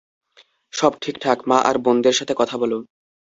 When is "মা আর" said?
1.49-1.75